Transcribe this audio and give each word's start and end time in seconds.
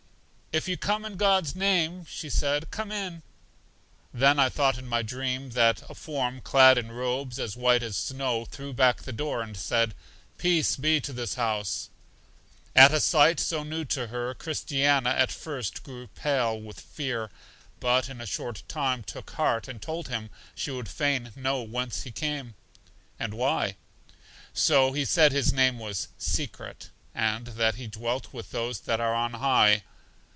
If 0.53 0.67
you 0.67 0.75
come 0.75 1.05
in 1.05 1.15
God's 1.15 1.55
name, 1.55 2.05
said 2.09 2.63
she, 2.63 2.67
come 2.71 2.91
in. 2.91 3.23
Then 4.13 4.37
I 4.37 4.49
thought 4.49 4.77
in 4.77 4.85
my 4.85 5.01
dream 5.01 5.51
that 5.51 5.81
a 5.89 5.95
form, 5.95 6.41
clad 6.41 6.77
in 6.77 6.91
robes 6.91 7.39
as 7.39 7.55
white 7.55 7.81
as 7.81 7.95
snow, 7.95 8.43
threw 8.43 8.73
back 8.73 9.01
the 9.03 9.13
door, 9.13 9.41
and 9.41 9.55
said, 9.55 9.95
Peace 10.37 10.75
be 10.75 10.99
to 10.99 11.13
this 11.13 11.35
house. 11.35 11.89
At 12.75 12.93
a 12.93 12.99
sight 12.99 13.39
so 13.39 13.63
new 13.63 13.85
to 13.85 14.07
her, 14.07 14.33
Christiana 14.33 15.11
at 15.11 15.31
first 15.31 15.83
grew 15.83 16.07
pale 16.07 16.59
with 16.59 16.81
fear, 16.81 17.29
but 17.79 18.09
in 18.09 18.19
a 18.19 18.25
short 18.25 18.63
time 18.67 19.03
took 19.03 19.29
heart 19.29 19.69
and 19.69 19.81
told 19.81 20.09
him 20.09 20.29
she 20.53 20.69
would 20.69 20.89
fain 20.89 21.31
know 21.33 21.61
whence 21.61 22.03
he 22.03 22.11
came, 22.11 22.55
and 23.17 23.33
why. 23.35 23.77
So 24.53 24.91
he 24.91 25.05
said 25.05 25.31
his 25.31 25.53
name 25.53 25.79
was 25.79 26.09
Secret, 26.17 26.89
and 27.15 27.45
that 27.55 27.75
he 27.75 27.87
dwelt 27.87 28.33
with 28.33 28.51
those 28.51 28.81
that 28.81 28.99
are 28.99 29.13
on 29.15 29.35
high. 29.35 29.83